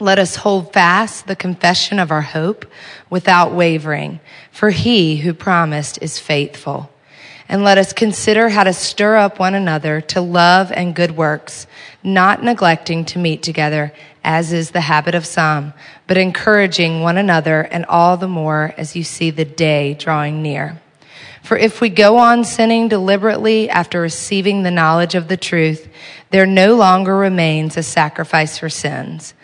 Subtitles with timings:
[0.00, 2.66] Let us hold fast the confession of our hope
[3.10, 4.18] without wavering,
[4.50, 6.90] for he who promised is faithful.
[7.48, 11.66] And let us consider how to stir up one another to love and good works,
[12.02, 13.92] not neglecting to meet together,
[14.24, 15.74] as is the habit of some,
[16.06, 20.80] but encouraging one another, and all the more as you see the day drawing near.
[21.42, 25.88] For if we go on sinning deliberately after receiving the knowledge of the truth,
[26.30, 29.34] there no longer remains a sacrifice for sins,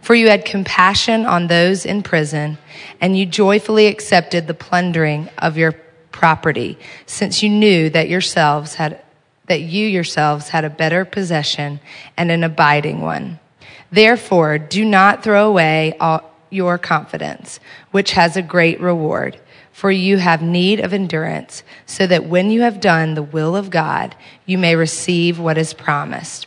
[0.00, 2.58] For you had compassion on those in prison,
[3.00, 5.72] and you joyfully accepted the plundering of your
[6.10, 9.02] property, since you knew that yourselves had
[9.46, 11.80] that you yourselves had a better possession
[12.16, 13.40] and an abiding one.
[13.90, 17.58] Therefore, do not throw away all your confidence,
[17.90, 19.40] which has a great reward.
[19.72, 23.70] For you have need of endurance, so that when you have done the will of
[23.70, 24.14] God,
[24.46, 26.46] you may receive what is promised.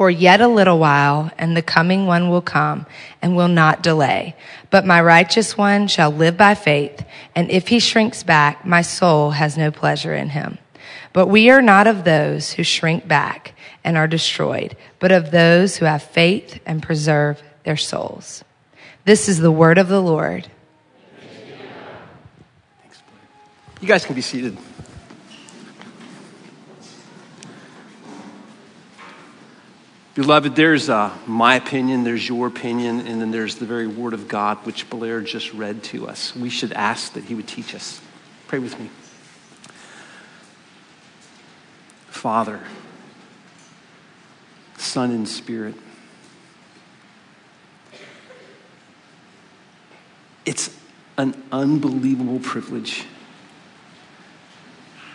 [0.00, 2.86] For yet a little while, and the coming one will come,
[3.20, 4.34] and will not delay.
[4.70, 9.32] But my righteous one shall live by faith, and if he shrinks back, my soul
[9.32, 10.56] has no pleasure in him.
[11.12, 13.52] But we are not of those who shrink back
[13.84, 18.42] and are destroyed, but of those who have faith and preserve their souls.
[19.04, 20.48] This is the word of the Lord.
[23.82, 24.56] You guys can be seated.
[30.20, 34.28] Beloved, there's uh, my opinion, there's your opinion, and then there's the very Word of
[34.28, 36.36] God which Blair just read to us.
[36.36, 38.02] We should ask that He would teach us.
[38.46, 38.90] Pray with me.
[42.08, 42.60] Father,
[44.76, 45.74] Son, and Spirit.
[50.44, 50.68] It's
[51.16, 53.06] an unbelievable privilege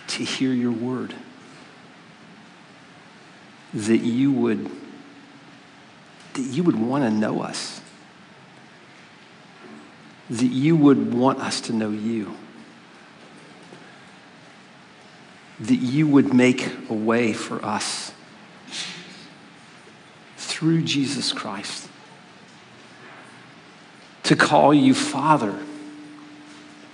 [0.08, 1.14] to hear your word.
[3.72, 4.85] That you would
[6.36, 7.82] that you would want to know us.
[10.30, 12.36] That you would want us to know you.
[15.62, 18.12] That you would make a way for us
[20.38, 21.90] through Jesus Christ.
[24.24, 25.58] To call you Father,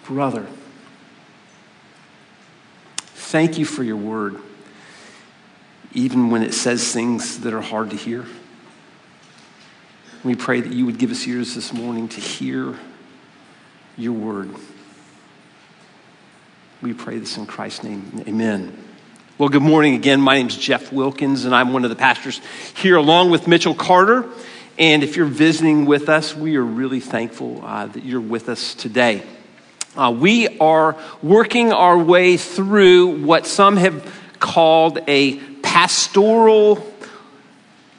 [0.05, 0.45] brother.
[2.97, 4.41] Thank you for your word,
[5.93, 8.25] even when it says things that are hard to hear.
[10.23, 12.77] We pray that you would give us ears this morning to hear
[13.97, 14.51] your word.
[16.79, 18.23] We pray this in Christ's name.
[18.27, 18.77] Amen.
[19.39, 20.21] Well, good morning again.
[20.21, 22.39] My name is Jeff Wilkins, and I'm one of the pastors
[22.75, 24.29] here along with Mitchell Carter.
[24.77, 28.75] And if you're visiting with us, we are really thankful uh, that you're with us
[28.75, 29.23] today.
[29.95, 36.85] Uh, we are working our way through what some have called a pastoral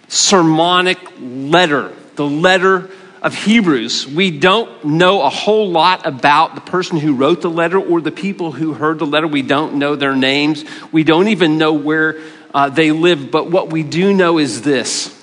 [0.06, 2.90] sermonic letter the letter
[3.22, 4.06] of Hebrews.
[4.06, 8.10] We don't know a whole lot about the person who wrote the letter or the
[8.10, 9.28] people who heard the letter.
[9.28, 10.64] We don't know their names.
[10.90, 12.20] We don't even know where
[12.52, 13.30] uh, they lived.
[13.30, 15.18] But what we do know is this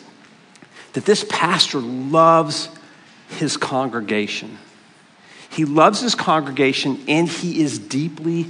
[0.94, 2.69] that this pastor loves
[3.30, 4.57] his congregation.
[5.50, 8.47] He loves his congregation and he is deeply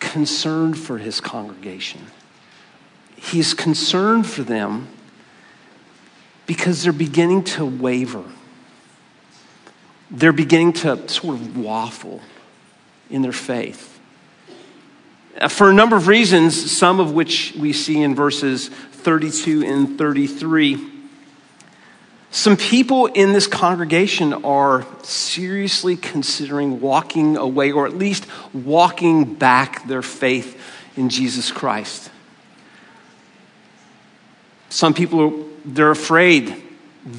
[0.00, 2.00] concerned for his congregation.
[3.16, 4.88] He's concerned for them
[6.46, 8.24] because they're beginning to waver.
[10.10, 12.20] They're beginning to sort of waffle
[13.10, 13.98] in their faith.
[15.40, 19.98] uh, for a number of reasons, some of which we see in verses 32 and
[19.98, 20.92] 33.
[22.30, 29.86] Some people in this congregation are seriously considering walking away, or at least walking back
[29.86, 30.60] their faith
[30.96, 32.10] in Jesus Christ.
[34.68, 36.62] Some people, they're afraid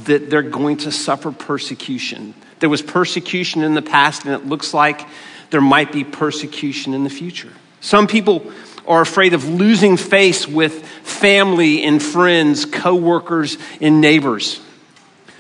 [0.06, 2.34] that they're going to suffer persecution.
[2.60, 5.08] There was persecution in the past, and it looks like
[5.50, 7.52] there might be persecution in the future.
[7.80, 8.52] Some people
[8.88, 14.62] are afraid of losing face with family and friends, coworkers and neighbors.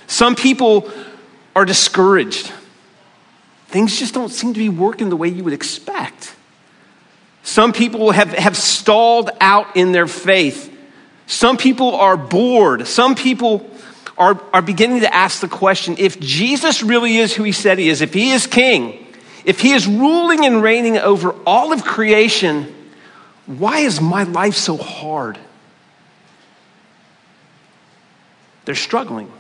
[0.05, 0.91] Some people
[1.55, 2.51] are discouraged.
[3.67, 6.35] Things just don't seem to be working the way you would expect.
[7.43, 10.73] Some people have, have stalled out in their faith.
[11.27, 12.87] Some people are bored.
[12.87, 13.69] Some people
[14.17, 17.89] are, are beginning to ask the question if Jesus really is who he said he
[17.89, 19.05] is, if he is king,
[19.45, 22.73] if he is ruling and reigning over all of creation,
[23.45, 25.37] why is my life so hard?
[28.65, 29.31] They're struggling,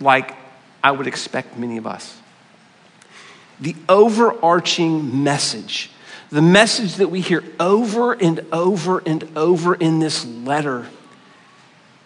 [0.00, 0.34] like
[0.82, 2.18] I would expect many of us.
[3.60, 5.90] The overarching message,
[6.36, 10.86] the message that we hear over and over and over in this letter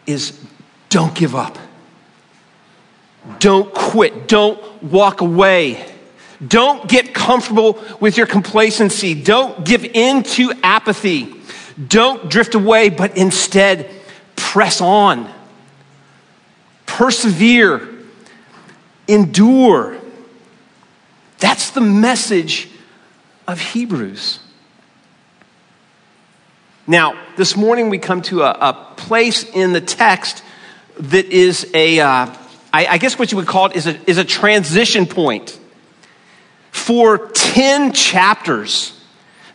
[0.06, 0.40] is
[0.88, 1.58] don't give up.
[3.40, 4.28] Don't quit.
[4.28, 5.84] Don't walk away.
[6.46, 9.20] Don't get comfortable with your complacency.
[9.20, 11.34] Don't give in to apathy.
[11.88, 13.90] Don't drift away, but instead
[14.36, 15.28] press on.
[16.86, 17.88] Persevere.
[19.08, 19.98] Endure.
[21.40, 22.68] That's the message
[23.50, 24.38] of Hebrews.
[26.87, 30.43] Now, this morning we come to a, a place in the text
[30.99, 32.35] that is a, uh,
[32.73, 35.58] I, I guess what you would call it is a, is a transition point.
[36.70, 38.99] For 10 chapters,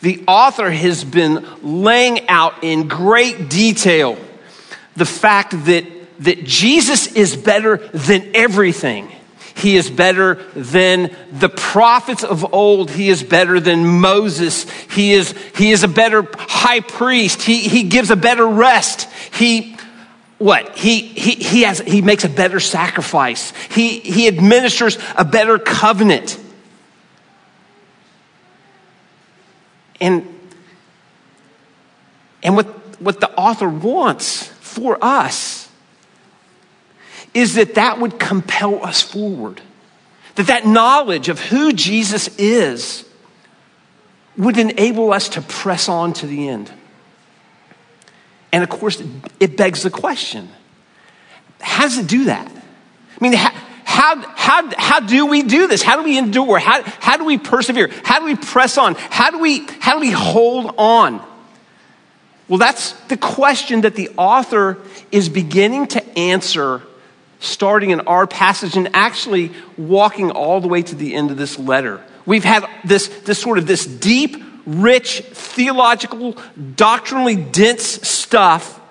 [0.02, 4.18] the author has been laying out in great detail
[4.96, 5.86] the fact that,
[6.20, 9.15] that Jesus is better than everything.
[9.56, 12.92] He is better than the prophets of old.
[12.92, 14.70] He is better than Moses.
[14.92, 17.42] He is, he is a better high priest.
[17.42, 19.10] He, he gives a better rest.
[19.34, 19.78] He,
[20.40, 20.78] what?
[20.78, 23.54] He, he, he, has, he makes a better sacrifice.
[23.72, 26.38] He, he administers a better covenant.
[30.02, 30.38] And,
[32.44, 32.66] and what,
[33.02, 35.55] what the author wants for us
[37.36, 39.62] is that that would compel us forward.
[40.36, 43.08] That that knowledge of who Jesus is
[44.38, 46.72] would enable us to press on to the end.
[48.52, 49.04] And of course,
[49.40, 50.50] it begs the question
[51.62, 52.52] how does it do that?
[52.52, 53.52] I mean, how,
[53.86, 55.82] how, how, do we do this?
[55.82, 56.60] How do we endure?
[56.60, 57.90] How, how do we persevere?
[58.04, 58.96] How do we press on?
[58.96, 61.26] How do we, how do we hold on?
[62.48, 64.78] Well, that's the question that the author
[65.12, 66.84] is beginning to answer
[67.46, 71.58] starting in our passage and actually walking all the way to the end of this
[71.58, 72.02] letter.
[72.26, 76.38] We've had this, this sort of this deep, rich, theological,
[76.76, 78.82] doctrinally dense stuff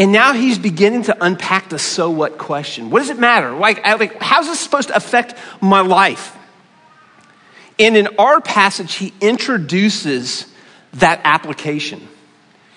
[0.00, 2.88] and now he's beginning to unpack the so what question.
[2.88, 3.52] What does it matter?
[3.52, 6.34] Like, like how's this supposed to affect my life?
[7.78, 10.46] And in our passage, he introduces
[10.94, 12.00] that application.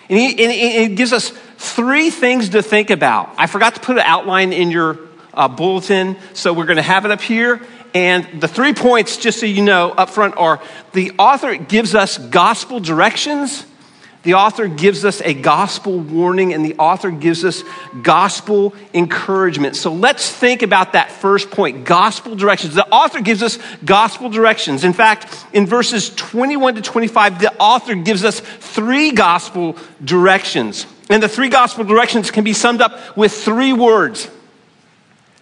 [0.09, 0.51] And he, and
[0.91, 1.31] he gives us
[1.63, 3.33] three things to think about.
[3.37, 4.99] I forgot to put an outline in your
[5.33, 7.61] uh, bulletin, so we're going to have it up here.
[7.93, 10.61] And the three points, just so you know, up front are
[10.93, 13.65] the author gives us gospel directions
[14.23, 17.61] the author gives us a gospel warning and the author gives us
[18.01, 19.75] gospel encouragement.
[19.75, 22.73] So let's think about that first point gospel directions.
[22.73, 24.85] The author gives us gospel directions.
[24.85, 30.85] In fact, in verses 21 to 25, the author gives us three gospel directions.
[31.13, 34.27] And the three gospel directions can be summed up with three words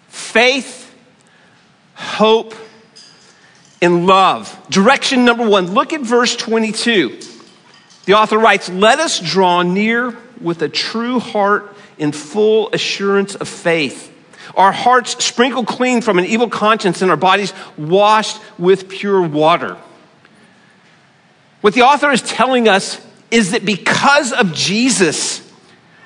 [0.10, 0.94] faith,
[1.94, 2.54] hope,
[3.82, 4.54] and love.
[4.70, 7.18] Direction number one look at verse 22.
[8.04, 13.48] The author writes, Let us draw near with a true heart in full assurance of
[13.48, 14.14] faith.
[14.56, 19.78] Our hearts sprinkled clean from an evil conscience and our bodies washed with pure water.
[21.62, 23.00] What the author is telling us
[23.32, 25.41] is that because of Jesus,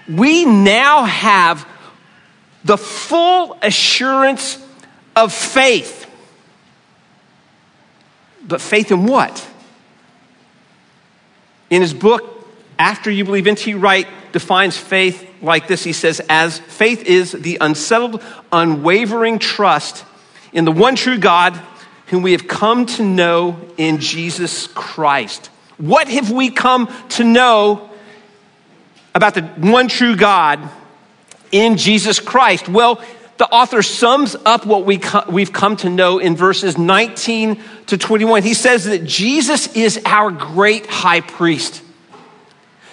[0.08, 1.68] we now have
[2.64, 4.64] the full assurance
[5.16, 6.10] of faith.
[8.48, 9.48] But faith in what?
[11.70, 12.48] In his book,
[12.78, 13.74] After You Believe, N.T.
[13.76, 15.84] Wright defines faith like this.
[15.84, 18.22] He says, as faith is the unsettled,
[18.52, 20.06] unwavering trust
[20.54, 21.60] in the one true God
[22.08, 25.48] whom we have come to know in Jesus Christ.
[25.78, 27.90] What have we come to know
[29.16, 30.70] about the one true God
[31.52, 32.70] in Jesus Christ?
[32.70, 33.02] Well,
[33.38, 38.44] the author sums up what we we've come to know in verses 19 to 21.
[38.44, 41.82] He says that Jesus is our great high priest,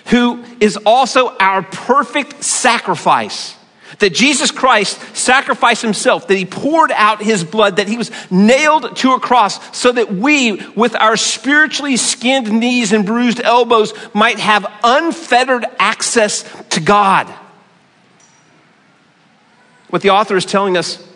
[0.07, 3.55] who is also our perfect sacrifice.
[3.99, 8.97] That Jesus Christ sacrificed himself, that he poured out his blood, that he was nailed
[8.97, 14.39] to a cross so that we, with our spiritually skinned knees and bruised elbows, might
[14.39, 17.33] have unfettered access to God.
[19.91, 21.07] What the author is telling us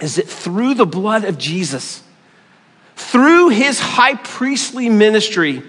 [0.00, 2.02] is that through the blood of Jesus,
[2.96, 5.62] through his high priestly ministry,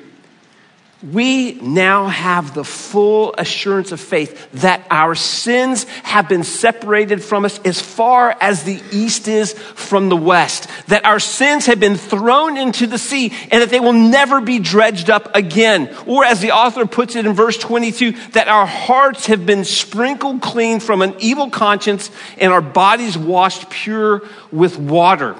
[1.12, 7.44] we now have the full assurance of faith that our sins have been separated from
[7.44, 11.98] us as far as the east is from the west, that our sins have been
[11.98, 15.94] thrown into the sea and that they will never be dredged up again.
[16.06, 20.42] Or as the author puts it in verse 22, that our hearts have been sprinkled
[20.42, 25.36] clean from an evil conscience and our bodies washed pure with water.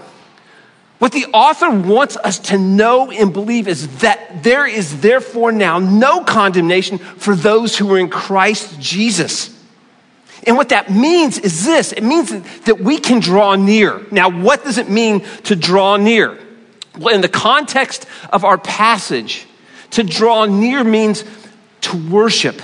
[1.04, 5.78] What the author wants us to know and believe is that there is therefore now
[5.78, 9.54] no condemnation for those who are in Christ Jesus.
[10.48, 12.30] And what that means is this it means
[12.62, 14.02] that we can draw near.
[14.12, 16.40] Now, what does it mean to draw near?
[16.98, 19.46] Well, in the context of our passage,
[19.90, 21.26] to draw near means
[21.82, 22.62] to worship.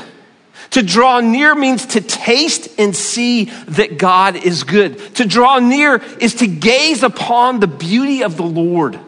[0.71, 5.15] To draw near means to taste and see that God is good.
[5.15, 8.99] To draw near is to gaze upon the beauty of the Lord.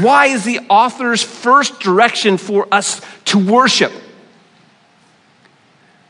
[0.00, 3.92] Why is the author's first direction for us to worship?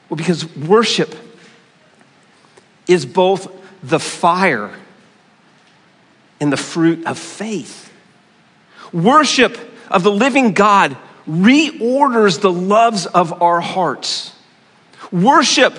[0.09, 1.17] Well, because worship
[2.87, 3.51] is both
[3.83, 4.71] the fire
[6.41, 7.93] and the fruit of faith.
[8.93, 9.59] Worship
[9.91, 14.35] of the living God reorders the loves of our hearts.
[15.11, 15.79] Worship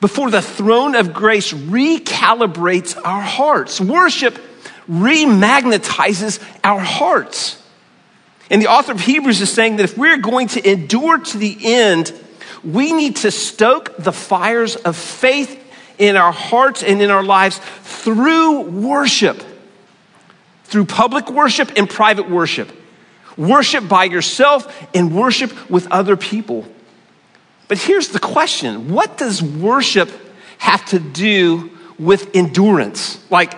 [0.00, 3.80] before the throne of grace recalibrates our hearts.
[3.80, 4.38] Worship
[4.88, 7.62] remagnetizes our hearts.
[8.50, 11.56] And the author of Hebrews is saying that if we're going to endure to the
[11.62, 12.12] end,
[12.64, 15.58] we need to stoke the fires of faith
[15.98, 19.42] in our hearts and in our lives through worship,
[20.64, 22.70] through public worship and private worship.
[23.36, 26.66] Worship by yourself and worship with other people.
[27.68, 30.10] But here's the question what does worship
[30.58, 33.18] have to do with endurance?
[33.30, 33.54] Like,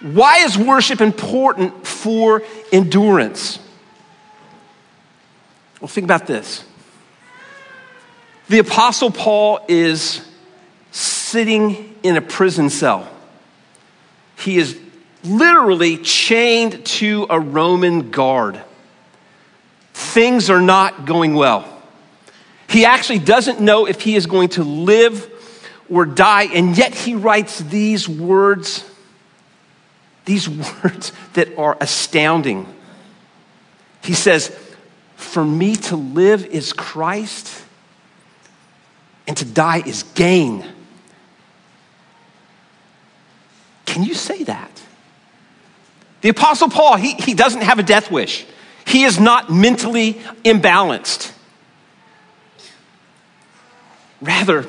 [0.00, 3.58] why is worship important for endurance?
[5.80, 6.64] Well, think about this.
[8.48, 10.24] The Apostle Paul is
[10.90, 13.08] sitting in a prison cell.
[14.38, 14.78] He is
[15.24, 18.62] literally chained to a Roman guard
[20.06, 21.72] things are not going well.
[22.68, 25.32] He actually doesn't know if he is going to live
[25.88, 28.84] or die, and yet he writes these words,
[30.24, 30.48] these
[30.84, 32.66] words that are astounding.
[34.02, 34.56] He says,
[35.16, 37.64] For me to live is Christ,
[39.28, 40.64] and to die is gain.
[43.84, 44.82] Can you say that?
[46.20, 48.44] The Apostle Paul, he, he doesn't have a death wish.
[48.86, 50.14] He is not mentally
[50.44, 51.32] imbalanced.
[54.20, 54.66] Rather,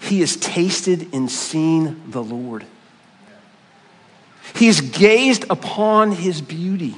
[0.00, 2.64] he has tasted and seen the Lord.
[4.54, 6.94] He has gazed upon his beauty.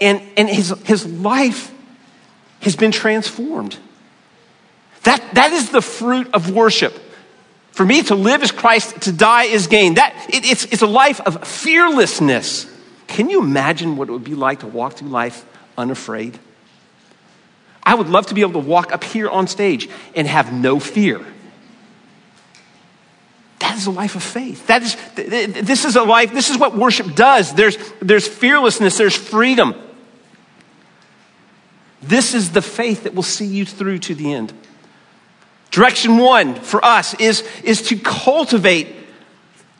[0.00, 1.72] And, and his, his life
[2.60, 3.78] has been transformed.
[5.02, 6.98] That, that is the fruit of worship.
[7.72, 9.94] For me, to live is Christ, to die is gain.
[9.94, 12.69] That, it, it's, it's a life of fearlessness.
[13.10, 15.44] Can you imagine what it would be like to walk through life
[15.76, 16.38] unafraid?
[17.82, 20.78] I would love to be able to walk up here on stage and have no
[20.78, 21.26] fear.
[23.58, 24.68] That is a life of faith.
[24.68, 27.52] That is, this is a life, this is what worship does.
[27.52, 29.74] There's, there's fearlessness, there's freedom.
[32.00, 34.52] This is the faith that will see you through to the end.
[35.72, 38.86] Direction one for us is, is to cultivate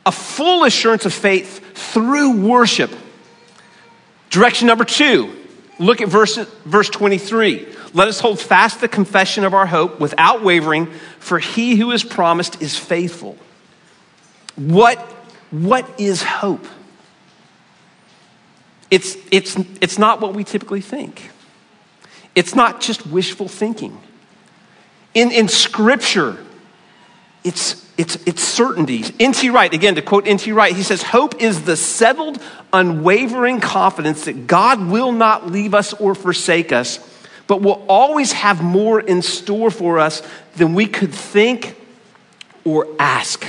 [0.05, 2.91] a full assurance of faith through worship.
[4.31, 5.37] Direction number two,
[5.79, 7.67] look at verse, verse 23.
[7.93, 10.87] Let us hold fast the confession of our hope without wavering,
[11.19, 13.37] for he who is promised is faithful.
[14.55, 14.99] What,
[15.51, 16.65] what is hope?
[18.91, 21.31] It's, it's, it's not what we typically think.
[22.35, 24.01] It's not just wishful thinking.
[25.15, 26.39] In, in Scripture,
[27.43, 29.13] it's, it's, it's certainties.
[29.19, 29.51] N.T.
[29.51, 30.53] Wright, again, to quote N.T.
[30.53, 32.41] Wright, he says, Hope is the settled,
[32.73, 36.99] unwavering confidence that God will not leave us or forsake us,
[37.47, 40.23] but will always have more in store for us
[40.57, 41.77] than we could think
[42.65, 43.45] or ask.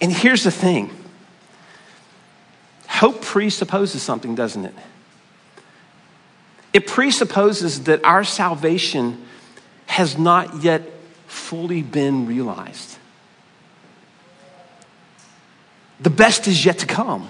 [0.00, 0.90] And here's the thing
[2.86, 4.74] hope presupposes something, doesn't it?
[6.72, 9.24] It presupposes that our salvation
[9.86, 10.82] has not yet
[11.34, 12.96] fully been realized.
[16.00, 17.28] The best is yet to come.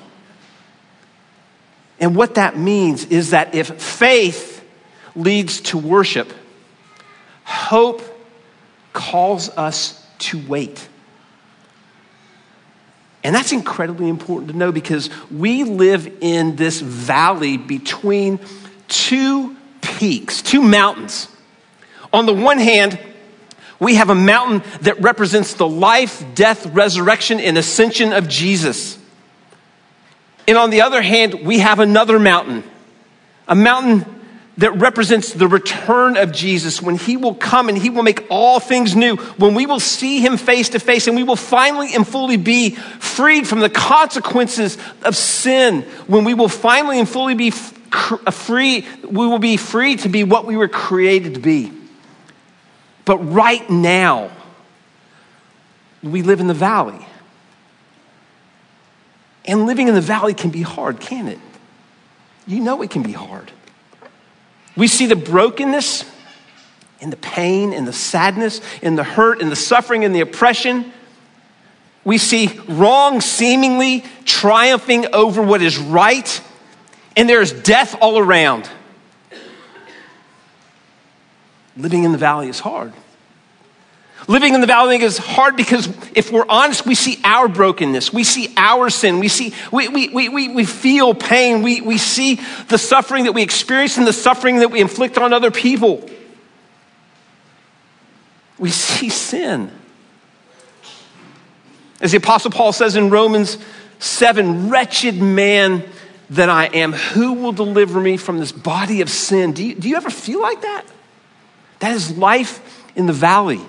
[1.99, 4.65] And what that means is that if faith
[5.17, 6.33] leads to worship,
[7.45, 8.03] hope
[8.93, 10.89] calls us to wait.
[13.23, 18.39] And that's incredibly important to know because we live in this valley between
[18.89, 21.29] two peaks, two mountains.
[22.13, 22.99] On the one hand,
[23.85, 28.99] we have a mountain that represents the life, death, resurrection, and ascension of Jesus.
[30.49, 32.65] And on the other hand, we have another mountain,
[33.47, 34.07] a mountain
[34.57, 38.61] that represents the return of Jesus when he will come and he will make all
[38.61, 42.07] things new, when we will see him face to face and we will finally and
[42.07, 47.51] fully be freed from the consequences of sin, when we will finally and fully be
[47.51, 51.73] free, we will be free to be what we were created to be.
[53.05, 54.31] But right now,
[56.03, 57.07] we live in the valley.
[59.47, 61.39] And living in the valley can be hard, can it?
[62.47, 63.51] You know it can be hard.
[64.77, 66.05] We see the brokenness
[67.01, 70.93] and the pain and the sadness and the hurt and the suffering and the oppression.
[72.05, 76.43] We see wrong seemingly triumphing over what is right,
[77.17, 78.69] and there is death all around.
[81.77, 82.93] Living in the valley is hard.
[84.27, 88.13] Living in the valley is hard because if we're honest, we see our brokenness.
[88.13, 89.21] We see our sin.
[89.21, 91.63] We see, we, we, we, we feel pain.
[91.63, 95.33] We, we see the suffering that we experience and the suffering that we inflict on
[95.33, 96.09] other people.
[98.59, 99.71] We see sin.
[102.01, 103.59] As the Apostle Paul says in Romans
[103.99, 105.85] 7 Wretched man
[106.31, 109.53] that I am, who will deliver me from this body of sin?
[109.53, 110.85] Do you, do you ever feel like that?
[111.85, 113.61] That is life in the valley.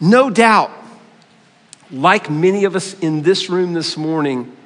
[0.00, 0.72] No doubt,
[1.92, 4.56] like many of us in this room this morning,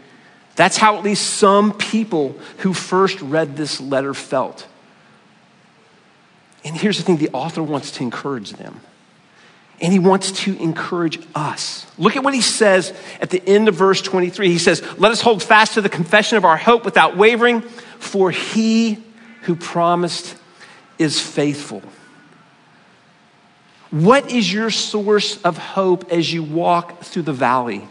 [0.57, 2.31] that's how at least some people
[2.61, 4.67] who first read this letter felt.
[6.65, 8.81] And here's the thing the author wants to encourage them.
[9.83, 11.87] And he wants to encourage us.
[11.99, 14.49] Look at what he says at the end of verse 23.
[14.49, 18.31] He says, Let us hold fast to the confession of our hope without wavering, for
[18.31, 18.97] he
[19.43, 20.39] who promised
[20.99, 21.83] is faithful.
[23.91, 27.87] What is your source of hope as you walk through the valley?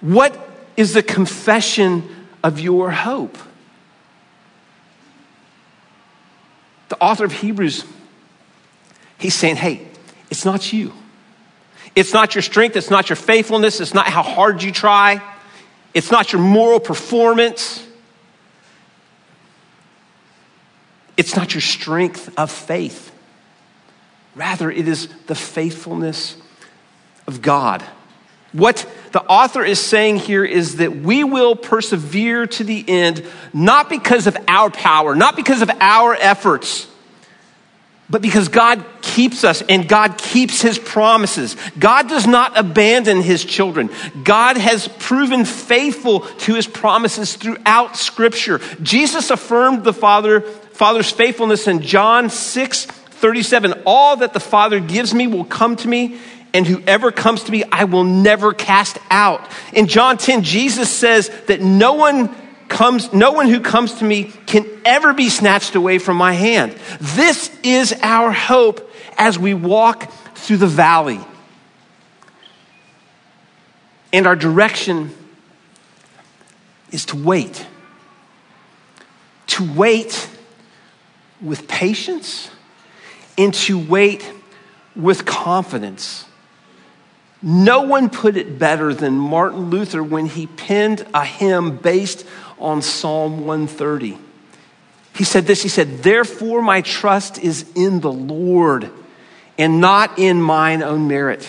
[0.00, 0.36] What
[0.76, 3.38] is the confession of your hope?
[6.88, 7.84] The author of Hebrews,
[9.18, 9.86] he's saying, hey,
[10.30, 10.92] it's not you.
[11.94, 12.76] It's not your strength.
[12.76, 13.80] It's not your faithfulness.
[13.80, 15.22] It's not how hard you try.
[15.94, 17.86] It's not your moral performance.
[21.16, 23.12] It's not your strength of faith.
[24.34, 26.36] Rather, it is the faithfulness
[27.26, 27.84] of God.
[28.52, 33.88] What the author is saying here is that we will persevere to the end, not
[33.88, 36.88] because of our power, not because of our efforts,
[38.08, 41.56] but because God keeps us and God keeps his promises.
[41.78, 43.90] God does not abandon his children.
[44.22, 48.60] God has proven faithful to his promises throughout scripture.
[48.82, 55.14] Jesus affirmed the Father, Father's faithfulness in John 6 37 All that the Father gives
[55.14, 56.18] me will come to me,
[56.52, 59.48] and whoever comes to me, I will never cast out.
[59.72, 62.34] In John 10, Jesus says that no one
[62.68, 66.76] comes, no one who comes to me can ever be snatched away from my hand.
[67.00, 71.20] This is our hope as we walk through the valley.
[74.12, 75.14] And our direction
[76.90, 77.64] is to wait.
[79.46, 80.30] To wait
[81.40, 82.50] with patience
[83.36, 84.30] and to wait
[84.96, 86.26] with confidence.
[87.42, 92.26] No one put it better than Martin Luther when he penned a hymn based
[92.58, 94.18] on Psalm 130.
[95.14, 98.90] He said this He said, Therefore, my trust is in the Lord
[99.58, 101.48] and not in mine own merit.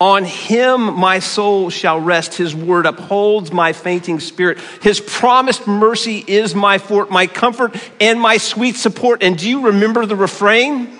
[0.00, 2.34] On him my soul shall rest.
[2.34, 4.58] His word upholds my fainting spirit.
[4.80, 9.22] His promised mercy is my fort, my comfort, and my sweet support.
[9.22, 10.98] And do you remember the refrain?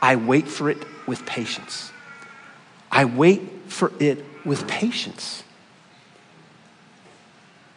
[0.00, 1.92] I wait for it with patience.
[2.90, 5.42] I wait for it with patience.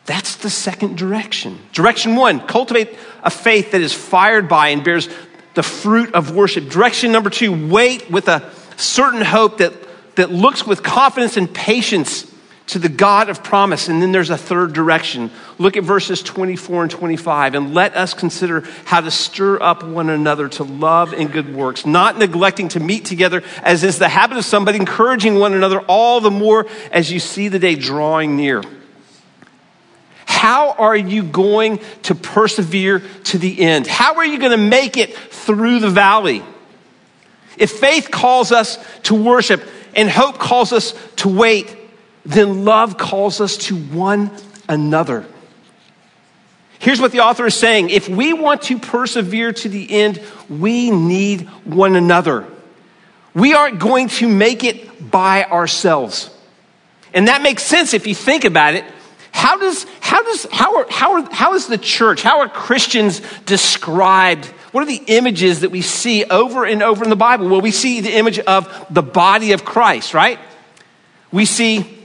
[0.05, 1.59] That's the second direction.
[1.73, 5.09] Direction one cultivate a faith that is fired by and bears
[5.55, 6.69] the fruit of worship.
[6.69, 8.49] Direction number two wait with a
[8.79, 9.73] certain hope that,
[10.15, 12.29] that looks with confidence and patience
[12.69, 13.87] to the God of promise.
[13.87, 15.31] And then there's a third direction.
[15.57, 20.09] Look at verses 24 and 25 and let us consider how to stir up one
[20.09, 24.37] another to love and good works, not neglecting to meet together as is the habit
[24.37, 28.37] of some, but encouraging one another all the more as you see the day drawing
[28.37, 28.61] near.
[30.25, 33.87] How are you going to persevere to the end?
[33.87, 36.43] How are you going to make it through the valley?
[37.59, 39.63] If faith calls us to worship
[39.95, 41.75] and hope calls us to wait,
[42.25, 44.31] then love calls us to one
[44.67, 45.25] another.
[46.79, 50.89] Here's what the author is saying if we want to persevere to the end, we
[50.89, 52.47] need one another.
[53.35, 56.35] We aren't going to make it by ourselves.
[57.13, 58.85] And that makes sense if you think about it
[59.31, 63.21] how does, how does, how are, how are, how is the church, how are Christians
[63.45, 64.51] described?
[64.71, 67.49] What are the images that we see over and over in the Bible?
[67.49, 70.39] Well, we see the image of the body of Christ, right?
[71.31, 71.97] We see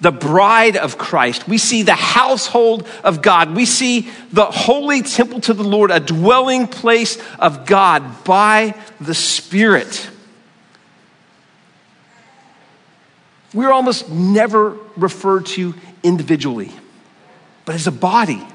[0.00, 1.48] the bride of Christ.
[1.48, 3.54] We see the household of God.
[3.56, 9.14] We see the holy temple to the Lord, a dwelling place of God by the
[9.14, 10.10] Spirit.
[13.54, 16.72] We're almost never referred to individually,
[17.64, 18.46] but as a body.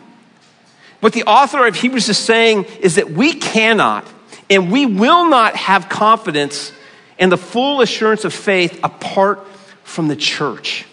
[1.01, 4.07] What the author of Hebrews is saying is that we cannot
[4.49, 6.71] and we will not have confidence
[7.17, 9.45] in the full assurance of faith apart
[9.83, 10.85] from the church.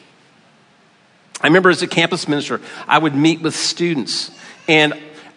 [1.40, 4.31] I remember as a campus minister, I would meet with students
[4.66, 4.94] and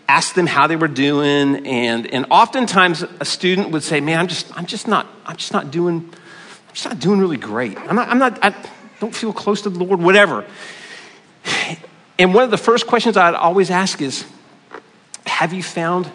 [0.08, 4.28] ask them how they were doing and, and oftentimes a student would say man i'm
[4.28, 7.96] just i'm just not i'm just not doing i'm just not doing really great i'm
[7.96, 8.54] not i'm not i
[9.00, 10.46] don't feel close to the lord whatever
[12.20, 14.26] and one of the first questions I'd always ask is
[15.32, 16.12] Have you found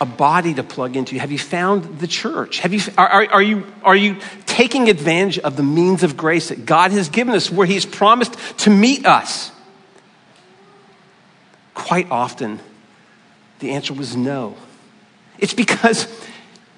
[0.00, 1.16] a body to plug into?
[1.18, 2.58] Have you found the church?
[2.60, 6.66] Have you, are, are, you, are you taking advantage of the means of grace that
[6.66, 9.52] God has given us where He's promised to meet us?
[11.74, 12.58] Quite often,
[13.60, 14.56] the answer was no.
[15.38, 16.08] It's because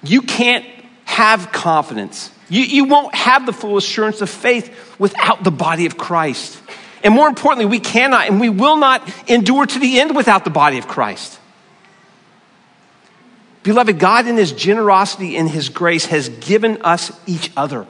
[0.03, 0.65] you can't
[1.05, 2.29] have confidence.
[2.49, 6.61] You, you won't have the full assurance of faith without the body of Christ.
[7.03, 10.51] And more importantly, we cannot and we will not endure to the end without the
[10.51, 11.39] body of Christ.
[13.63, 17.87] Beloved, God in His generosity and His grace has given us each other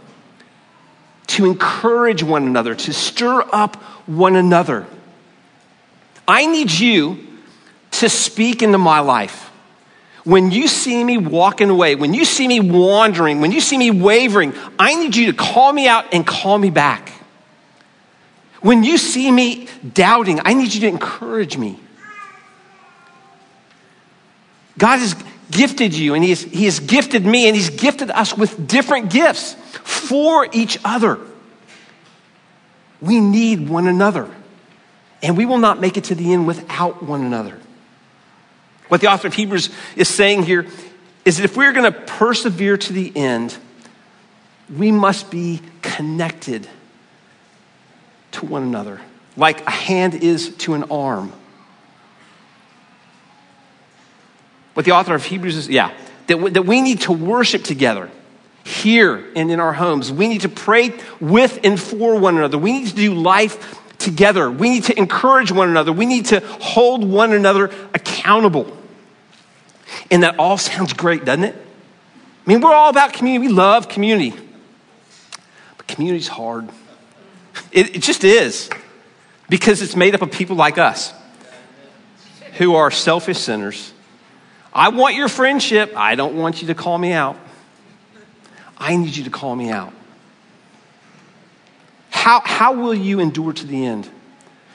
[1.28, 3.76] to encourage one another, to stir up
[4.08, 4.86] one another.
[6.28, 7.18] I need you
[7.92, 9.50] to speak into my life.
[10.24, 13.92] When you see me walking away, when you see me wandering, when you see me
[13.92, 17.10] wavering, I need you to call me out and call me back.
[18.62, 21.78] When you see me doubting, I need you to encourage me.
[24.78, 25.16] God has
[25.52, 29.12] gifted you, and he has, he has gifted me, and He's gifted us with different
[29.12, 29.54] gifts
[29.84, 31.20] for each other.
[33.02, 34.30] We need one another,
[35.22, 37.60] and we will not make it to the end without one another.
[38.88, 40.68] What the author of Hebrews is saying here
[41.26, 43.58] is that if we're going to persevere to the end,
[44.76, 46.68] we must be connected
[48.32, 49.02] to one another,
[49.38, 51.32] like a hand is to an arm.
[54.74, 55.90] What the author of Hebrews is, yeah,
[56.28, 58.10] that, w- that we need to worship together
[58.64, 60.12] here and in our homes.
[60.12, 62.58] We need to pray with and for one another.
[62.58, 64.50] We need to do life together.
[64.50, 65.92] We need to encourage one another.
[65.92, 68.78] We need to hold one another accountable.
[70.10, 71.56] And that all sounds great, doesn't it?
[71.56, 73.48] I mean, we're all about community.
[73.48, 74.34] We love community.
[75.78, 76.70] But community's hard.
[77.72, 78.70] It, it just is.
[79.50, 81.14] Because it's made up of people like us
[82.56, 83.93] who are selfish sinners.
[84.74, 85.94] I want your friendship.
[85.96, 87.38] I don't want you to call me out.
[88.78, 89.94] I need you to call me out.
[92.10, 94.10] How, how will you endure to the end?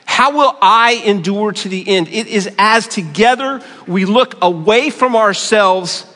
[0.05, 2.09] How will I endure to the end?
[2.09, 6.07] It is as together we look away from ourselves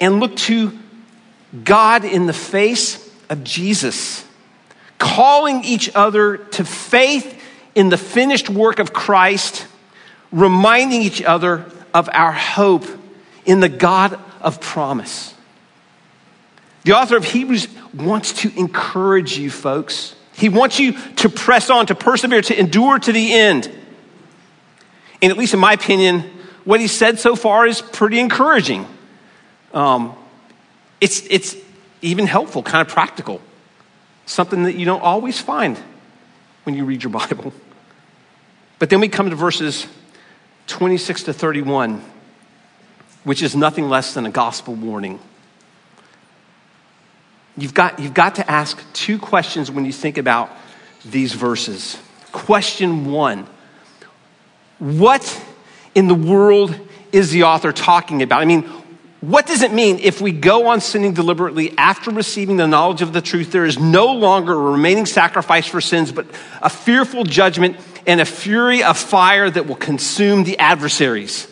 [0.00, 0.76] and look to
[1.64, 4.24] God in the face of Jesus
[4.98, 7.40] calling each other to faith
[7.74, 9.66] in the finished work of Christ,
[10.32, 12.84] reminding each other of our hope
[13.48, 15.34] in the God of promise.
[16.84, 20.14] The author of Hebrews wants to encourage you, folks.
[20.34, 23.72] He wants you to press on, to persevere, to endure to the end.
[25.20, 26.20] And at least in my opinion,
[26.64, 28.86] what he said so far is pretty encouraging.
[29.74, 30.14] Um,
[31.00, 31.56] It's, it's
[32.02, 33.40] even helpful, kind of practical,
[34.26, 35.78] something that you don't always find
[36.64, 37.52] when you read your Bible.
[38.78, 39.86] But then we come to verses
[40.66, 42.02] 26 to 31,
[43.24, 45.20] which is nothing less than a gospel warning.
[47.56, 50.50] You've got, you've got to ask two questions when you think about
[51.04, 51.98] these verses.
[52.30, 53.46] Question one
[54.78, 55.44] What
[55.94, 56.78] in the world
[57.10, 58.40] is the author talking about?
[58.40, 58.62] I mean,
[59.20, 63.12] what does it mean if we go on sinning deliberately after receiving the knowledge of
[63.12, 63.50] the truth?
[63.50, 66.26] There is no longer a remaining sacrifice for sins, but
[66.62, 67.76] a fearful judgment
[68.06, 71.48] and a fury of fire that will consume the adversaries.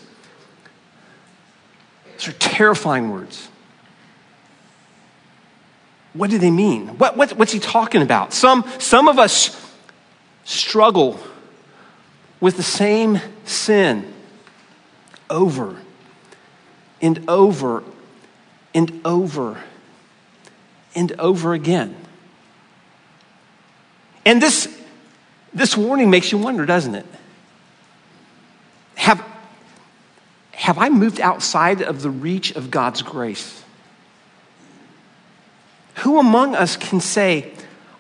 [2.19, 3.49] These are terrifying words.
[6.13, 6.89] What do they mean?
[6.99, 8.33] What, what, what's he talking about?
[8.33, 9.75] Some, some of us
[10.45, 11.21] struggle
[12.41, 14.13] with the same sin
[15.29, 15.77] over
[17.03, 17.83] and over
[18.75, 19.63] and over
[20.95, 21.95] and over again.
[24.25, 24.75] And this,
[25.53, 27.07] this warning makes you wonder, doesn't it?
[28.97, 29.23] Have,
[30.57, 33.63] have I moved outside of the reach of God's grace?
[35.97, 37.53] Who among us can say,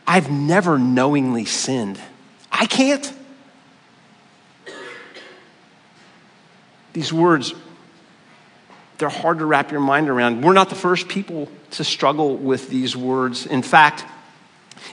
[0.06, 2.00] I've never knowingly sinned?
[2.50, 3.12] I can't.
[6.94, 7.52] These words,
[8.96, 10.42] they're hard to wrap your mind around.
[10.42, 13.44] We're not the first people to struggle with these words.
[13.44, 14.06] In fact,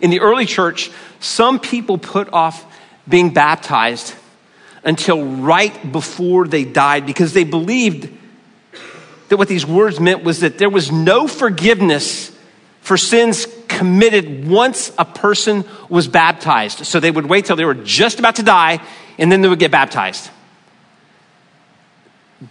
[0.02, 2.66] in the early church, some people put off
[3.08, 4.16] being baptized
[4.84, 8.10] until right before they died because they believed
[9.30, 12.32] that what these words meant was that there was no forgiveness
[12.82, 16.86] for sins committed once a person was baptized.
[16.86, 18.80] So they would wait till they were just about to die
[19.18, 20.30] and then they would get baptized.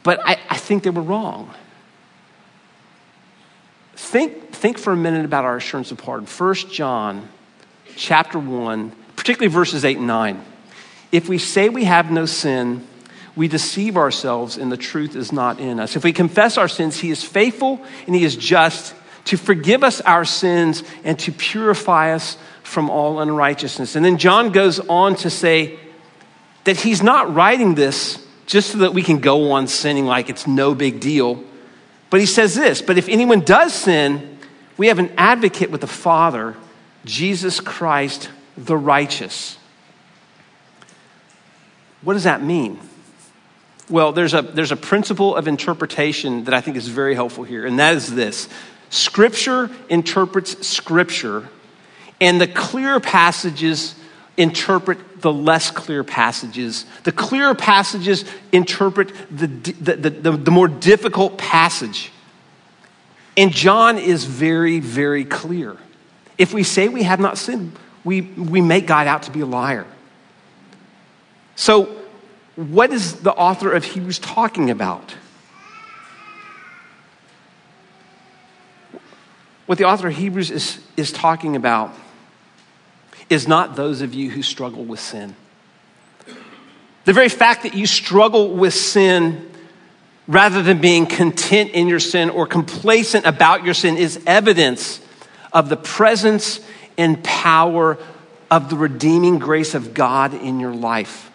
[0.02, 1.50] But I, I think they were wrong.
[3.94, 6.26] Think, think for a minute about our assurance of pardon.
[6.26, 7.28] 1 John
[7.94, 10.44] chapter 1, particularly verses 8 and 9.
[11.12, 12.86] If we say we have no sin,
[13.36, 15.94] we deceive ourselves and the truth is not in us.
[15.94, 18.94] If we confess our sins, he is faithful and he is just
[19.26, 23.94] to forgive us our sins and to purify us from all unrighteousness.
[23.94, 25.78] And then John goes on to say
[26.64, 30.46] that he's not writing this just so that we can go on sinning like it's
[30.46, 31.42] no big deal.
[32.10, 34.38] But he says this But if anyone does sin,
[34.76, 36.56] we have an advocate with the Father,
[37.04, 39.56] Jesus Christ the righteous.
[42.02, 42.78] What does that mean?
[43.88, 47.66] Well, there's a, there's a principle of interpretation that I think is very helpful here,
[47.66, 48.48] and that is this
[48.90, 51.48] Scripture interprets Scripture,
[52.20, 53.94] and the clear passages
[54.36, 56.84] interpret the less clear passages.
[57.04, 62.10] The clearer passages interpret the, the, the, the, more difficult passage.
[63.36, 65.76] And John is very, very clear.
[66.38, 67.72] If we say we have not sinned,
[68.04, 69.86] we, we make God out to be a liar.
[71.54, 71.84] So,
[72.56, 75.14] what is the author of Hebrews talking about?
[79.66, 81.94] What the author of Hebrews is, is talking about
[83.30, 85.34] is not those of you who struggle with sin.
[87.04, 89.50] The very fact that you struggle with sin
[90.28, 95.00] rather than being content in your sin or complacent about your sin is evidence
[95.52, 96.60] of the presence
[96.96, 97.98] and power
[98.50, 101.31] of the redeeming grace of God in your life.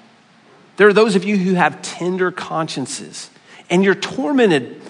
[0.78, 3.30] There are those of you who have tender consciences
[3.70, 4.82] and you're tormented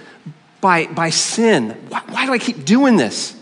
[0.62, 1.72] by, by sin.
[1.90, 3.36] Why, why do I keep doing this?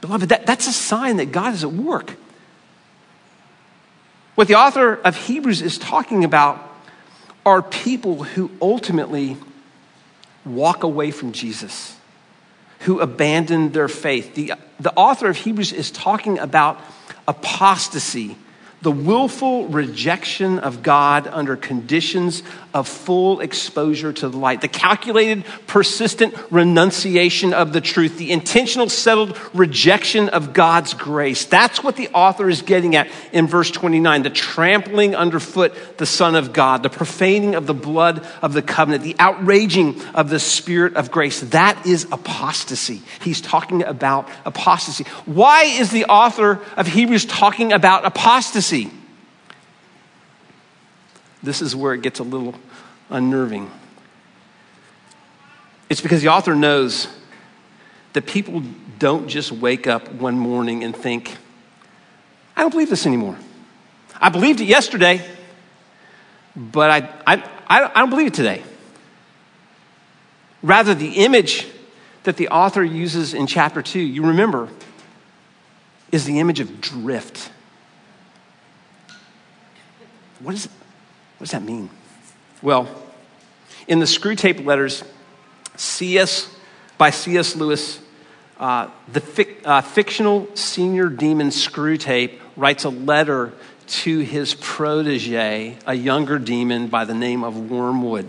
[0.00, 2.16] Beloved, that, that's a sign that God is at work.
[4.34, 6.66] What the author of Hebrews is talking about
[7.44, 9.36] are people who ultimately
[10.44, 11.96] walk away from Jesus,
[12.80, 14.34] who abandon their faith.
[14.34, 16.80] The, the author of Hebrews is talking about
[17.28, 18.36] apostasy
[18.82, 25.44] the willful rejection of God under conditions of full exposure to the light, the calculated,
[25.66, 31.44] persistent renunciation of the truth, the intentional, settled rejection of God's grace.
[31.44, 36.34] That's what the author is getting at in verse 29 the trampling underfoot the Son
[36.34, 40.96] of God, the profaning of the blood of the covenant, the outraging of the Spirit
[40.96, 41.40] of grace.
[41.40, 43.02] That is apostasy.
[43.20, 45.04] He's talking about apostasy.
[45.24, 48.90] Why is the author of Hebrews talking about apostasy?
[51.42, 52.54] This is where it gets a little
[53.08, 53.70] unnerving.
[55.88, 57.08] It's because the author knows
[58.12, 58.62] that people
[58.98, 61.36] don't just wake up one morning and think,
[62.56, 63.36] I don't believe this anymore.
[64.20, 65.26] I believed it yesterday,
[66.54, 68.62] but I, I, I don't believe it today.
[70.62, 71.66] Rather, the image
[72.24, 74.68] that the author uses in chapter 2, you remember,
[76.12, 77.50] is the image of drift.
[80.40, 80.68] What, is,
[81.40, 81.88] what does that mean?
[82.60, 82.86] Well,
[83.88, 85.02] in the Screwtape letters,
[85.74, 86.54] C.S.
[86.98, 87.56] by C.S.
[87.56, 87.98] Lewis,
[88.58, 93.54] uh, the fic, uh, fictional senior demon Screwtape writes a letter
[93.86, 98.28] to his protege, a younger demon by the name of Wormwood.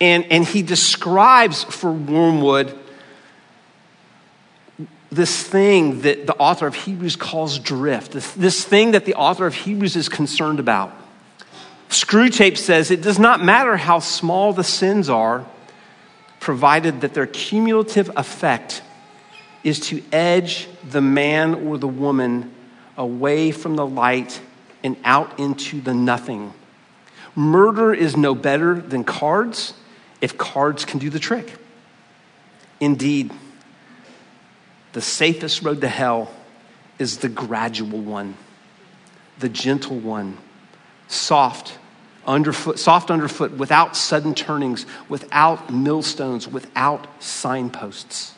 [0.00, 2.76] And, and he describes for Wormwood
[5.12, 9.46] this thing that the author of Hebrews calls drift, this, this thing that the author
[9.46, 10.92] of Hebrews is concerned about.
[11.92, 15.44] Screwtape says it does not matter how small the sins are,
[16.40, 18.82] provided that their cumulative effect
[19.62, 22.50] is to edge the man or the woman
[22.96, 24.40] away from the light
[24.82, 26.54] and out into the nothing.
[27.36, 29.74] Murder is no better than cards
[30.22, 31.58] if cards can do the trick.
[32.80, 33.32] Indeed,
[34.94, 36.32] the safest road to hell
[36.98, 38.34] is the gradual one,
[39.38, 40.38] the gentle one,
[41.06, 41.78] soft
[42.26, 48.34] underfoot, soft underfoot, without sudden turnings, without millstones, without signposts.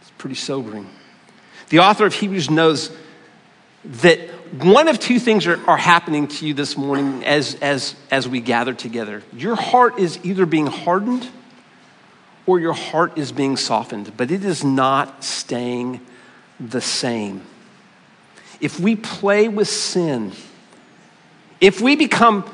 [0.00, 0.88] It's pretty sobering.
[1.68, 2.90] The author of Hebrews knows
[3.84, 4.18] that
[4.52, 8.40] one of two things are, are happening to you this morning as, as, as we
[8.40, 9.22] gather together.
[9.32, 11.28] Your heart is either being hardened
[12.46, 16.00] or your heart is being softened, but it is not staying
[16.58, 17.42] the same.
[18.60, 20.32] If we play with sin,
[21.60, 22.44] if we become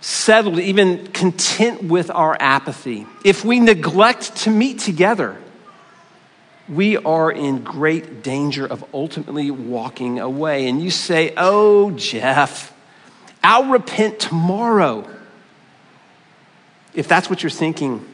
[0.00, 5.36] settled, even content with our apathy, if we neglect to meet together,
[6.68, 10.66] we are in great danger of ultimately walking away.
[10.68, 12.72] And you say, Oh, Jeff,
[13.42, 15.08] I'll repent tomorrow.
[16.94, 18.06] If that's what you're thinking,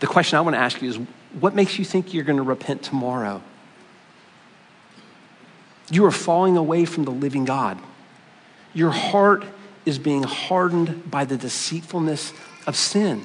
[0.00, 0.98] the question I want to ask you is
[1.40, 3.42] what makes you think you're going to repent tomorrow?
[5.92, 7.78] You are falling away from the living God.
[8.74, 9.44] Your heart
[9.84, 12.32] is being hardened by the deceitfulness
[12.66, 13.24] of sin.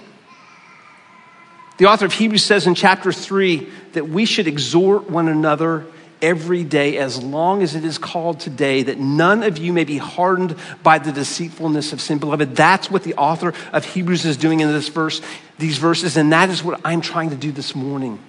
[1.77, 5.85] The author of Hebrews says in chapter 3 that we should exhort one another
[6.21, 9.97] every day as long as it is called today, that none of you may be
[9.97, 12.17] hardened by the deceitfulness of sin.
[12.17, 15.21] Beloved, that's what the author of Hebrews is doing in this verse,
[15.59, 18.19] these verses, and that is what I'm trying to do this morning.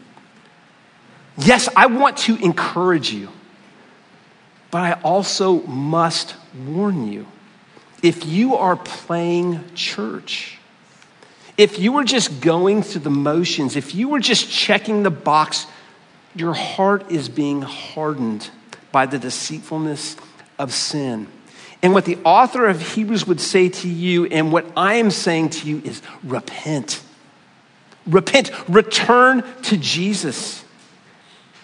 [1.38, 3.30] Yes, I want to encourage you,
[4.70, 6.34] but I also must
[6.66, 7.26] warn you.
[8.02, 10.58] If you are playing church,
[11.56, 15.66] if you were just going through the motions, if you were just checking the box
[16.34, 18.50] your heart is being hardened
[18.92, 20.16] by the deceitfulness
[20.58, 21.26] of sin.
[21.82, 25.50] And what the author of Hebrews would say to you, and what I am saying
[25.50, 27.02] to you, is repent.
[28.06, 28.50] Repent.
[28.68, 30.64] Return to Jesus.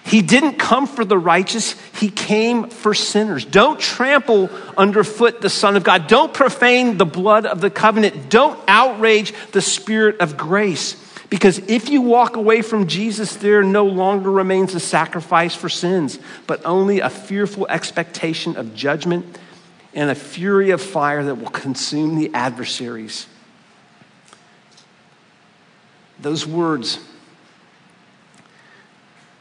[0.05, 3.45] He didn't come for the righteous, He came for sinners.
[3.45, 6.07] Don't trample underfoot the Son of God.
[6.09, 8.29] Don't profane the blood of the covenant.
[8.29, 11.03] Don't outrage the Spirit of grace.
[11.31, 16.19] Because if you walk away from Jesus, there no longer remains a sacrifice for sins,
[16.47, 19.39] but only a fearful expectation of judgment
[19.95, 23.27] and a fury of fire that will consume the adversaries.
[26.21, 26.99] Those words,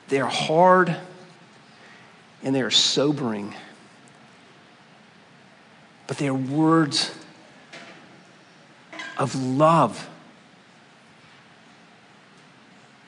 [0.10, 0.96] they are hard
[2.44, 3.54] and they are sobering,
[6.08, 7.12] but they are words
[9.18, 10.10] of love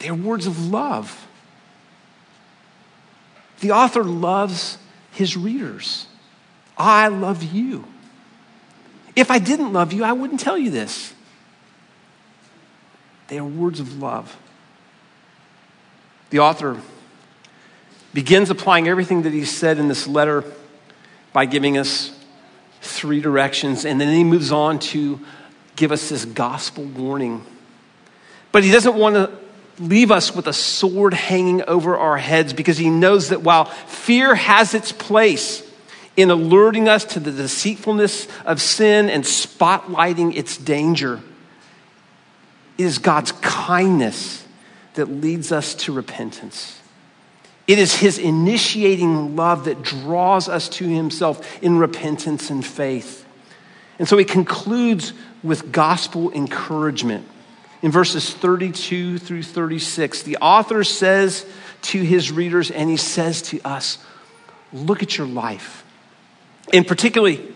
[0.06, 1.26] they're words of love.
[3.62, 4.78] The author loves
[5.12, 6.06] his readers.
[6.78, 7.86] I love you.
[9.16, 11.12] If I didn't love you, I wouldn't tell you this.
[13.30, 14.38] They are words of love.
[16.36, 16.78] The author
[18.14, 20.44] begins applying everything that he said in this letter
[21.32, 22.12] by giving us
[22.82, 25.22] three directions, and then he moves on to
[25.78, 27.46] give us this gospel warning.
[28.52, 29.32] But he doesn't want to
[29.82, 34.36] leave us with a sword hanging over our heads because he knows that while fear
[34.36, 35.66] has its place
[36.18, 41.22] in alerting us to the deceitfulness of sin and spotlighting its danger,
[42.78, 44.45] it is God's kindness
[44.96, 46.80] that leads us to repentance.
[47.68, 53.26] It is his initiating love that draws us to himself in repentance and faith.
[53.98, 57.28] And so he concludes with gospel encouragement
[57.82, 61.46] in verses 32 through 36, the author says
[61.84, 64.00] to his readers, and he says to us,
[64.74, 65.86] Look at your life.
[66.74, 67.48] And particularly,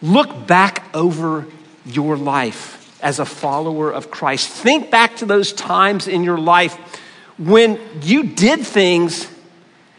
[0.00, 1.46] look back over
[1.84, 4.48] your life as a follower of Christ.
[4.48, 6.74] Think back to those times in your life
[7.38, 9.28] when you did things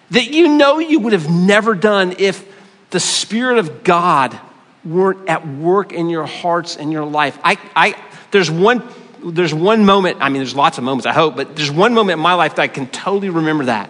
[0.09, 2.43] that you know you would have never done if
[2.89, 4.37] the Spirit of God
[4.83, 7.37] weren't at work in your hearts and your life.
[7.43, 8.83] I, I, there's one,
[9.23, 12.17] there's one moment, I mean, there's lots of moments, I hope, but there's one moment
[12.17, 13.89] in my life that I can totally remember that.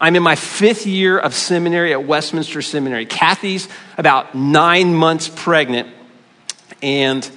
[0.00, 3.06] I'm in my fifth year of seminary at Westminster Seminary.
[3.06, 3.68] Kathy's
[3.98, 5.88] about nine months pregnant,
[6.82, 7.28] and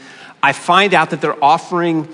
[0.44, 2.10] I find out that they're offering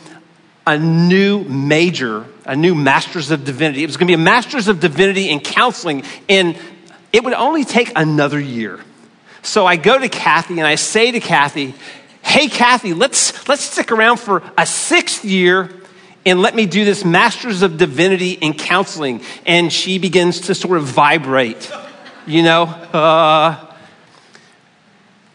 [0.67, 3.83] a new major, a new Master's of Divinity.
[3.83, 6.55] It was going to be a Master's of Divinity in counseling, and
[7.11, 8.79] it would only take another year.
[9.41, 11.73] So I go to Kathy and I say to Kathy,
[12.21, 15.71] Hey, Kathy, let's, let's stick around for a sixth year
[16.25, 19.21] and let me do this Master's of Divinity in counseling.
[19.47, 21.71] And she begins to sort of vibrate,
[22.27, 22.65] you know.
[22.65, 23.73] Uh,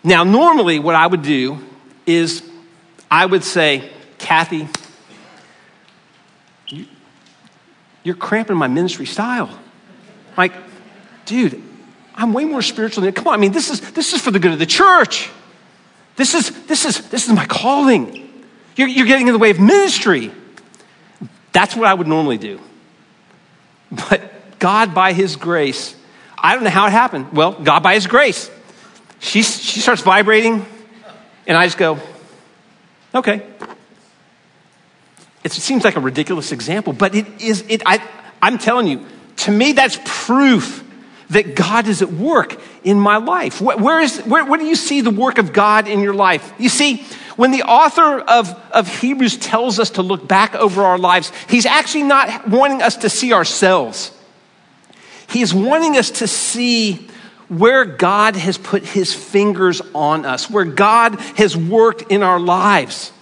[0.04, 1.58] now, normally, what I would do
[2.06, 2.48] is
[3.10, 4.68] I would say, Kathy,
[8.02, 9.50] you're cramping my ministry style.
[10.36, 10.52] Like,
[11.24, 11.62] dude,
[12.14, 13.34] I'm way more spiritual than come on.
[13.34, 15.30] I mean, this is this is for the good of the church.
[16.16, 18.20] This is this is this is my calling.
[18.76, 20.32] You're, you're getting in the way of ministry.
[21.52, 22.60] That's what I would normally do.
[23.90, 25.94] But God, by His grace,
[26.36, 27.32] I don't know how it happened.
[27.32, 28.50] Well, God, by His grace,
[29.20, 30.66] she she starts vibrating,
[31.46, 31.98] and I just go,
[33.14, 33.46] okay.
[35.42, 37.64] It seems like a ridiculous example, but it is.
[37.68, 37.82] It.
[37.84, 38.02] I,
[38.40, 39.06] I'm telling you,
[39.36, 40.84] to me, that's proof
[41.30, 43.60] that God is at work in my life?
[43.60, 46.52] Where, is, where, where do you see the work of God in your life?
[46.58, 47.04] You see,
[47.36, 51.66] when the author of, of Hebrews tells us to look back over our lives, he's
[51.66, 54.12] actually not wanting us to see ourselves.
[55.28, 57.08] He's wanting us to see
[57.48, 63.12] where God has put his fingers on us, where God has worked in our lives.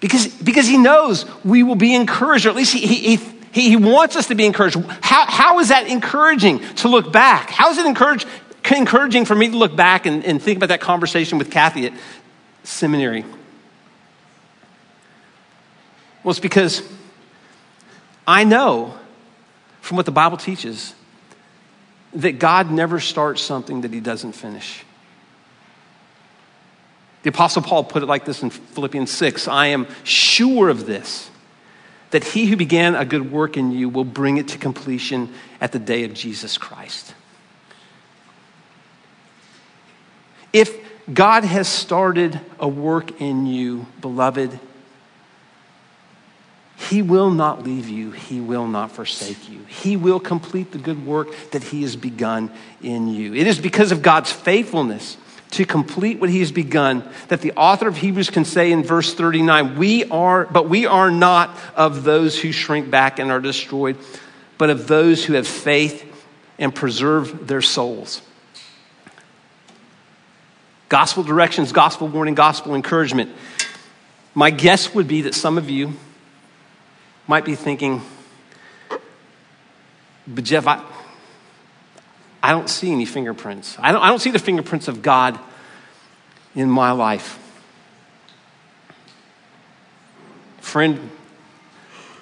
[0.00, 3.76] Because, because he knows we will be encouraged, or at least he, he, he, he
[3.76, 4.76] wants us to be encouraged.
[5.00, 7.48] How, how is that encouraging to look back?
[7.48, 8.26] How is it encourage,
[8.70, 11.94] encouraging for me to look back and, and think about that conversation with Kathy at
[12.64, 13.24] seminary?
[16.22, 16.82] Well, it's because
[18.26, 18.98] I know
[19.80, 20.94] from what the Bible teaches
[22.14, 24.84] that God never starts something that he doesn't finish.
[27.22, 31.30] The Apostle Paul put it like this in Philippians 6 I am sure of this
[32.10, 35.72] that he who began a good work in you will bring it to completion at
[35.72, 37.12] the day of Jesus Christ.
[40.52, 40.78] If
[41.12, 44.60] God has started a work in you, beloved,
[46.90, 48.10] he will not leave you.
[48.10, 49.60] He will not forsake you.
[49.68, 52.50] He will complete the good work that He has begun
[52.82, 53.34] in you.
[53.34, 55.16] It is because of God's faithfulness
[55.52, 59.14] to complete what he has begun that the author of Hebrews can say in verse
[59.14, 63.96] 39 we are but we are not of those who shrink back and are destroyed
[64.58, 66.04] but of those who have faith
[66.58, 68.20] and preserve their souls
[70.88, 73.30] gospel directions gospel warning gospel encouragement
[74.34, 75.92] my guess would be that some of you
[77.26, 78.02] might be thinking
[80.26, 80.82] but jeff i
[82.44, 83.78] I don't see any fingerprints.
[83.80, 85.40] I don't, I don't see the fingerprints of God
[86.54, 87.38] in my life.
[90.58, 91.10] Friend,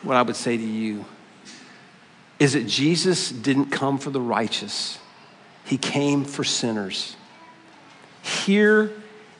[0.02, 1.04] what I would say to you
[2.38, 5.00] is that Jesus didn't come for the righteous,
[5.64, 7.16] He came for sinners.
[8.22, 8.92] Hear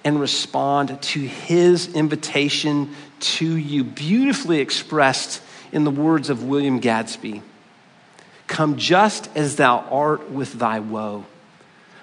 [0.04, 5.40] and respond to His invitation to you, beautifully expressed
[5.72, 7.42] in the words of William Gadsby.
[8.46, 11.24] Come just as thou art with thy woe.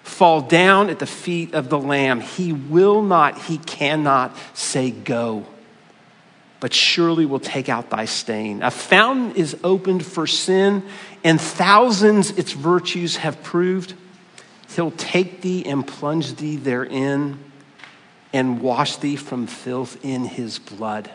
[0.03, 2.19] Fall down at the feet of the Lamb.
[2.19, 5.45] He will not, he cannot say go,
[6.59, 8.63] but surely will take out thy stain.
[8.63, 10.83] A fountain is opened for sin,
[11.23, 13.93] and thousands its virtues have proved.
[14.75, 17.37] He'll take thee and plunge thee therein
[18.33, 21.11] and wash thee from filth in his blood.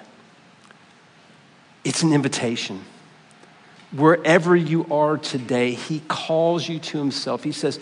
[1.85, 2.85] It's an invitation
[3.95, 7.45] wherever you are today, He calls you to Himself.
[7.45, 7.80] He says,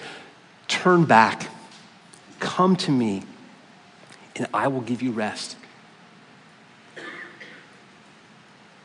[0.69, 1.49] Turn back,
[2.39, 3.25] come to me,
[4.37, 5.57] and I will give you rest.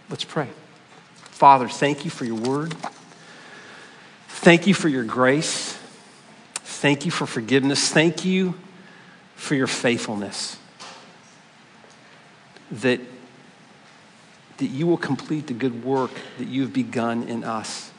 [0.10, 0.50] Let's pray.
[1.16, 2.74] Father, thank you for your word.
[4.28, 5.78] Thank you for your grace.
[6.56, 7.92] Thank you for forgiveness.
[7.92, 8.56] Thank you
[9.36, 10.58] for your faithfulness.
[12.72, 13.02] That
[14.58, 17.92] that you will complete the good work that you've begun in us.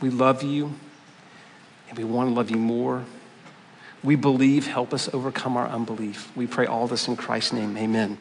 [0.00, 0.74] We love you,
[1.88, 3.04] and we want to love you more.
[4.04, 4.68] We believe.
[4.68, 6.34] Help us overcome our unbelief.
[6.36, 7.76] We pray all this in Christ's name.
[7.76, 8.18] Amen.